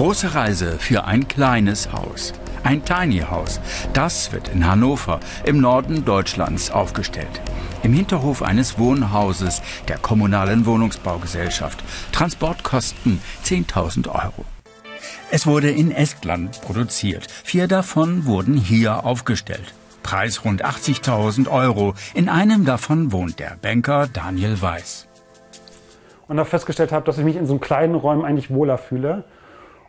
Große 0.00 0.34
Reise 0.34 0.78
für 0.78 1.04
ein 1.04 1.28
kleines 1.28 1.92
Haus. 1.92 2.32
Ein 2.64 2.82
Tiny 2.86 3.18
House. 3.18 3.60
Das 3.92 4.32
wird 4.32 4.48
in 4.48 4.66
Hannover 4.66 5.20
im 5.44 5.60
Norden 5.60 6.06
Deutschlands 6.06 6.70
aufgestellt. 6.70 7.42
Im 7.82 7.92
Hinterhof 7.92 8.40
eines 8.40 8.78
Wohnhauses 8.78 9.60
der 9.88 9.98
kommunalen 9.98 10.64
Wohnungsbaugesellschaft. 10.64 11.84
Transportkosten 12.12 13.20
10.000 13.44 14.08
Euro. 14.08 14.46
Es 15.30 15.46
wurde 15.46 15.70
in 15.70 15.90
Estland 15.92 16.62
produziert. 16.62 17.26
Vier 17.44 17.68
davon 17.68 18.24
wurden 18.24 18.56
hier 18.56 19.04
aufgestellt. 19.04 19.74
Preis 20.02 20.46
rund 20.46 20.64
80.000 20.64 21.46
Euro. 21.46 21.92
In 22.14 22.30
einem 22.30 22.64
davon 22.64 23.12
wohnt 23.12 23.38
der 23.38 23.58
Banker 23.60 24.08
Daniel 24.10 24.62
Weiß. 24.62 25.08
Und 26.26 26.38
da 26.38 26.46
festgestellt 26.46 26.90
habe, 26.90 27.04
dass 27.04 27.18
ich 27.18 27.24
mich 27.24 27.36
in 27.36 27.44
so 27.44 27.58
kleinen 27.58 27.96
Räumen 27.96 28.24
eigentlich 28.24 28.48
wohler 28.48 28.78
fühle. 28.78 29.24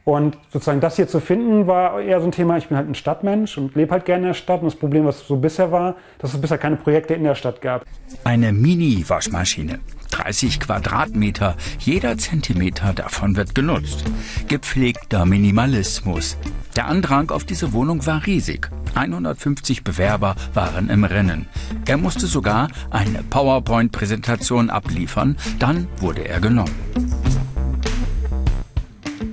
Und 0.03 0.37
sozusagen 0.51 0.81
das 0.81 0.95
hier 0.95 1.07
zu 1.07 1.19
finden, 1.19 1.67
war 1.67 2.01
eher 2.01 2.19
so 2.19 2.27
ein 2.27 2.31
Thema, 2.31 2.57
ich 2.57 2.67
bin 2.67 2.77
halt 2.77 2.89
ein 2.89 2.95
Stadtmensch 2.95 3.57
und 3.57 3.75
lebe 3.75 3.91
halt 3.91 4.05
gerne 4.05 4.23
in 4.23 4.27
der 4.29 4.33
Stadt. 4.33 4.61
Und 4.61 4.67
das 4.67 4.75
Problem, 4.75 5.05
was 5.05 5.27
so 5.27 5.37
bisher 5.37 5.71
war, 5.71 5.95
dass 6.17 6.33
es 6.33 6.41
bisher 6.41 6.57
keine 6.57 6.75
Projekte 6.75 7.13
in 7.13 7.23
der 7.23 7.35
Stadt 7.35 7.61
gab. 7.61 7.85
Eine 8.23 8.51
Mini-Waschmaschine. 8.51 9.79
30 10.09 10.59
Quadratmeter, 10.59 11.55
jeder 11.79 12.17
Zentimeter 12.17 12.93
davon 12.93 13.35
wird 13.37 13.55
genutzt. 13.55 14.03
Gepflegter 14.47 15.25
Minimalismus. 15.25 16.37
Der 16.75 16.87
Andrang 16.87 17.31
auf 17.31 17.43
diese 17.43 17.73
Wohnung 17.73 18.05
war 18.05 18.25
riesig. 18.25 18.69
150 18.95 19.83
Bewerber 19.83 20.35
waren 20.53 20.89
im 20.89 21.03
Rennen. 21.03 21.47
Er 21.87 21.97
musste 21.97 22.27
sogar 22.27 22.67
eine 22.89 23.23
PowerPoint-Präsentation 23.23 24.69
abliefern, 24.69 25.37
dann 25.59 25.87
wurde 25.97 26.27
er 26.27 26.39
genommen. 26.39 26.75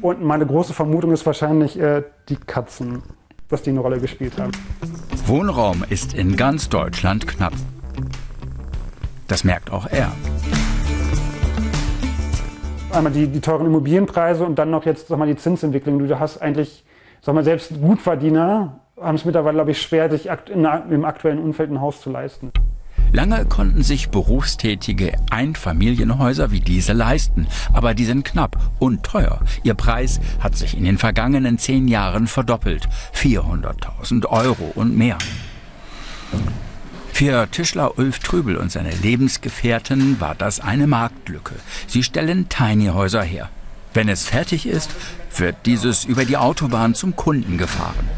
Und 0.01 0.23
meine 0.23 0.47
große 0.47 0.73
Vermutung 0.73 1.13
ist 1.13 1.27
wahrscheinlich 1.27 1.79
äh, 1.79 2.03
die 2.29 2.37
Katzen, 2.37 3.03
dass 3.49 3.63
die 3.63 3.71
eine 3.71 3.81
Rolle 3.81 3.99
gespielt 4.01 4.39
haben. 4.39 4.53
Wohnraum 5.27 5.85
ist 5.89 6.15
in 6.15 6.37
ganz 6.37 6.69
Deutschland 6.69 7.27
knapp. 7.27 7.53
Das 9.27 9.45
merkt 9.45 9.71
auch 9.71 9.87
er. 9.91 10.13
Einmal 12.93 13.13
die, 13.13 13.27
die 13.27 13.41
teuren 13.41 13.67
Immobilienpreise 13.67 14.45
und 14.45 14.59
dann 14.59 14.71
noch 14.71 14.87
jetzt 14.87 15.09
sag 15.09 15.19
mal, 15.19 15.27
die 15.27 15.37
Zinsentwicklung. 15.37 15.99
Du 15.99 16.19
hast 16.19 16.39
eigentlich, 16.39 16.85
sag 17.21 17.35
mal, 17.35 17.45
selbst 17.45 17.81
Gutverdiener 17.81 18.81
haben 19.01 19.17
es 19.17 19.25
mittlerweile, 19.25 19.57
glaube 19.57 19.73
ich, 19.73 19.83
schwer, 19.83 20.11
sich 20.11 20.29
in, 20.53 20.65
im 20.65 21.05
aktuellen 21.05 21.39
Umfeld 21.39 21.71
ein 21.71 21.81
Haus 21.81 22.01
zu 22.01 22.11
leisten. 22.11 22.51
Lange 23.13 23.45
konnten 23.47 23.83
sich 23.83 24.11
berufstätige 24.11 25.13
Einfamilienhäuser 25.31 26.51
wie 26.51 26.61
diese 26.61 26.93
leisten, 26.93 27.47
aber 27.73 27.95
die 27.95 28.05
sind 28.05 28.25
knapp 28.25 28.59
und 28.79 29.03
teuer. 29.03 29.41
Ihr 29.63 29.75
Preis 29.75 30.21
hat 30.41 30.57
sich 30.57 30.77
in 30.77 30.85
den 30.85 30.99
vergangenen 30.99 31.59
zehn 31.59 31.89
Jahren 31.89 32.27
verdoppelt. 32.27 32.89
400.000 33.15 34.27
Euro 34.27 34.73
und 34.75 34.97
mehr. 34.97 35.19
Für 37.13 37.51
Tischler 37.51 37.99
Ulf 37.99 38.21
Trübel 38.21 38.57
und 38.57 38.71
seine 38.71 38.95
Lebensgefährten 38.95 40.21
war 40.21 40.37
das 40.37 40.61
eine 40.61 40.87
Marktlücke. 40.87 41.55
Sie 41.89 42.05
stellen 42.05 42.49
Tiny-Häuser 42.49 43.23
her. 43.23 43.49
Wenn 43.93 44.09
es 44.09 44.25
fertig 44.25 44.67
ist, 44.67 44.91
wird 45.37 45.57
dieses 45.67 46.05
über 46.05 46.25
die 46.25 46.37
Autobahn 46.37 46.95
zum 46.95 47.17
Kunden 47.17 47.59
gefahren. 47.59 48.09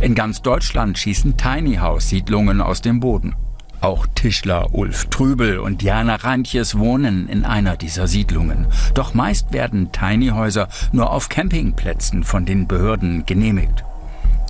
In 0.00 0.14
ganz 0.16 0.42
Deutschland 0.42 0.98
schießen 0.98 1.36
Tiny 1.36 1.76
House 1.76 2.08
Siedlungen 2.08 2.60
aus 2.60 2.82
dem 2.82 2.98
Boden. 2.98 3.36
Auch 3.80 4.06
Tischler 4.14 4.74
Ulf 4.74 5.06
Trübel 5.06 5.58
und 5.58 5.82
Jana 5.82 6.16
Reintjes 6.16 6.78
wohnen 6.78 7.28
in 7.28 7.44
einer 7.44 7.76
dieser 7.76 8.08
Siedlungen. 8.08 8.66
Doch 8.94 9.14
meist 9.14 9.52
werden 9.52 9.92
Tiny 9.92 10.28
Häuser 10.28 10.68
nur 10.92 11.10
auf 11.10 11.28
Campingplätzen 11.28 12.24
von 12.24 12.46
den 12.46 12.66
Behörden 12.66 13.26
genehmigt. 13.26 13.84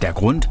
Der 0.03 0.13
Grund? 0.13 0.49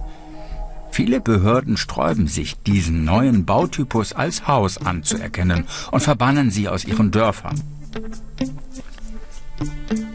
Viele 0.92 1.20
Behörden 1.20 1.78
sträuben 1.78 2.28
sich, 2.28 2.58
diesen 2.64 3.04
neuen 3.04 3.46
Bautypus 3.46 4.14
als 4.14 4.48
Haus 4.48 4.78
anzuerkennen 4.78 5.66
und 5.92 6.00
verbannen 6.00 6.52
sie 6.52 6.70
aus 6.70 6.86
ihren 6.86 7.12
Dörfern. 7.12 7.62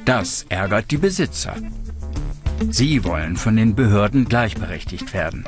Das 0.05 0.47
ärgert 0.49 0.91
die 0.91 0.97
Besitzer. 0.97 1.55
Sie 2.71 3.05
wollen 3.05 3.37
von 3.37 3.57
den 3.57 3.75
Behörden 3.75 4.27
gleichberechtigt 4.27 5.13
werden. 5.13 5.45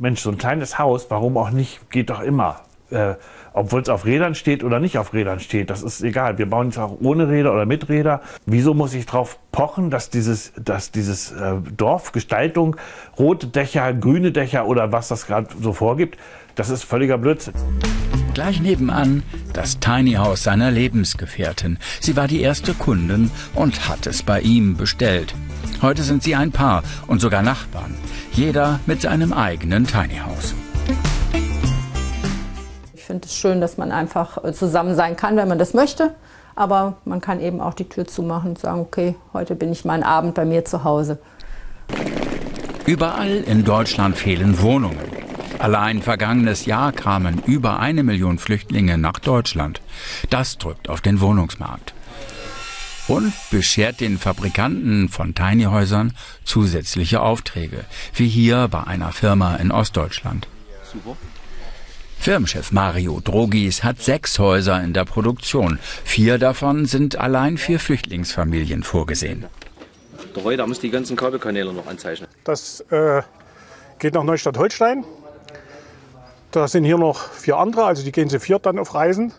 Mensch, 0.00 0.20
so 0.20 0.30
ein 0.30 0.38
kleines 0.38 0.78
Haus, 0.78 1.06
warum 1.10 1.36
auch 1.36 1.50
nicht, 1.50 1.90
geht 1.90 2.10
doch 2.10 2.20
immer. 2.20 2.60
Äh, 2.90 3.14
obwohl 3.52 3.82
es 3.82 3.88
auf 3.88 4.04
Rädern 4.04 4.34
steht 4.34 4.64
oder 4.64 4.80
nicht 4.80 4.96
auf 4.96 5.12
Rädern 5.12 5.40
steht, 5.40 5.70
das 5.70 5.82
ist 5.82 6.02
egal. 6.02 6.38
Wir 6.38 6.48
bauen 6.48 6.68
es 6.68 6.78
auch 6.78 6.98
ohne 7.00 7.28
Räder 7.28 7.52
oder 7.52 7.66
mit 7.66 7.88
Räder. 7.88 8.20
Wieso 8.46 8.74
muss 8.74 8.94
ich 8.94 9.06
darauf 9.06 9.38
pochen, 9.52 9.90
dass 9.90 10.08
dieses, 10.10 10.52
dass 10.56 10.90
dieses 10.90 11.32
äh, 11.32 11.54
Dorfgestaltung, 11.76 12.76
rote 13.18 13.48
Dächer, 13.48 13.92
grüne 13.92 14.32
Dächer 14.32 14.66
oder 14.66 14.92
was 14.92 15.08
das 15.08 15.26
gerade 15.26 15.48
so 15.60 15.72
vorgibt, 15.72 16.16
das 16.54 16.70
ist 16.70 16.84
völliger 16.84 17.18
Blödsinn. 17.18 17.54
Gleich 18.34 18.60
nebenan 18.60 19.24
das 19.52 19.80
Tiny 19.80 20.12
House 20.12 20.44
seiner 20.44 20.70
Lebensgefährtin. 20.70 21.78
Sie 22.00 22.16
war 22.16 22.28
die 22.28 22.40
erste 22.40 22.74
Kundin 22.74 23.30
und 23.54 23.88
hat 23.88 24.06
es 24.06 24.22
bei 24.22 24.40
ihm 24.40 24.76
bestellt. 24.76 25.34
Heute 25.82 26.02
sind 26.02 26.22
sie 26.22 26.34
ein 26.34 26.52
Paar 26.52 26.82
und 27.06 27.22
sogar 27.22 27.40
Nachbarn. 27.40 27.94
Jeder 28.32 28.80
mit 28.84 29.00
seinem 29.00 29.32
eigenen 29.32 29.86
Tiny 29.86 30.18
House. 30.18 30.54
Ich 32.92 33.02
finde 33.02 33.26
es 33.26 33.34
schön, 33.34 33.62
dass 33.62 33.78
man 33.78 33.90
einfach 33.90 34.44
äh, 34.44 34.52
zusammen 34.52 34.94
sein 34.94 35.16
kann, 35.16 35.36
wenn 35.36 35.48
man 35.48 35.58
das 35.58 35.72
möchte. 35.72 36.14
Aber 36.54 36.98
man 37.06 37.22
kann 37.22 37.40
eben 37.40 37.62
auch 37.62 37.72
die 37.72 37.88
Tür 37.88 38.06
zumachen 38.06 38.50
und 38.50 38.58
sagen, 38.58 38.80
okay, 38.80 39.14
heute 39.32 39.54
bin 39.54 39.72
ich 39.72 39.86
mal 39.86 39.94
einen 39.94 40.02
Abend 40.02 40.34
bei 40.34 40.44
mir 40.44 40.66
zu 40.66 40.84
Hause. 40.84 41.18
Überall 42.84 43.38
in 43.38 43.64
Deutschland 43.64 44.16
fehlen 44.16 44.60
Wohnungen. 44.60 44.98
Allein 45.58 46.02
vergangenes 46.02 46.66
Jahr 46.66 46.92
kamen 46.92 47.42
über 47.46 47.80
eine 47.80 48.02
Million 48.02 48.38
Flüchtlinge 48.38 48.98
nach 48.98 49.18
Deutschland. 49.18 49.80
Das 50.28 50.58
drückt 50.58 50.90
auf 50.90 51.00
den 51.00 51.22
Wohnungsmarkt 51.22 51.94
und 53.10 53.32
beschert 53.50 54.00
den 54.00 54.18
Fabrikanten 54.18 55.08
von 55.08 55.34
Tiny-Häusern 55.34 56.14
zusätzliche 56.44 57.20
Aufträge, 57.20 57.84
wie 58.14 58.28
hier 58.28 58.68
bei 58.68 58.84
einer 58.84 59.10
Firma 59.10 59.56
in 59.56 59.72
Ostdeutschland. 59.72 60.46
Super. 60.84 61.16
Firmenchef 62.20 62.70
Mario 62.70 63.20
Drogis 63.20 63.82
hat 63.82 64.00
sechs 64.00 64.38
Häuser 64.38 64.80
in 64.82 64.92
der 64.92 65.06
Produktion. 65.06 65.80
Vier 66.04 66.38
davon 66.38 66.86
sind 66.86 67.16
allein 67.16 67.58
für 67.58 67.80
Flüchtlingsfamilien 67.80 68.84
vorgesehen. 68.84 69.46
Der 70.36 70.42
Reuter 70.42 70.66
muss 70.68 70.78
die 70.78 70.90
ganzen 70.90 71.16
Kabelkanäle 71.16 71.72
noch 71.72 71.88
anzeichnen. 71.88 72.28
Das 72.44 72.80
äh, 72.90 73.22
geht 73.98 74.14
nach 74.14 74.22
Neustadt-Holstein. 74.22 75.04
Da 76.52 76.68
sind 76.68 76.84
hier 76.84 76.98
noch 76.98 77.32
vier 77.32 77.56
andere, 77.56 77.86
also 77.86 78.04
die 78.04 78.12
gehen 78.12 78.28
zu 78.28 78.38
viert 78.38 78.66
dann 78.66 78.78
auf 78.78 78.94
Reisen. 78.94 79.32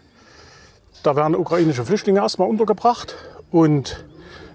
Da 1.03 1.15
werden 1.15 1.35
ukrainische 1.35 1.85
Flüchtlinge 1.85 2.19
erstmal 2.19 2.49
untergebracht 2.49 3.15
und 3.51 4.05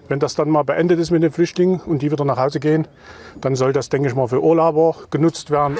wenn 0.07 0.19
das 0.19 0.35
dann 0.35 0.49
mal 0.49 0.63
beendet 0.63 0.99
ist 0.99 1.11
mit 1.11 1.23
den 1.23 1.31
Flüchtlingen 1.31 1.81
und 1.81 2.01
die 2.01 2.11
wieder 2.11 2.25
nach 2.25 2.37
Hause 2.37 2.59
gehen, 2.59 2.87
dann 3.41 3.55
soll 3.55 3.73
das, 3.73 3.89
denke 3.89 4.07
ich 4.07 4.15
mal, 4.15 4.27
für 4.27 4.41
Urlauber 4.41 4.95
genutzt 5.09 5.51
werden. 5.51 5.77